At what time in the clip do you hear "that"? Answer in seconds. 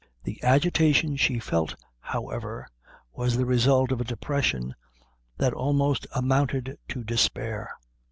5.37-5.53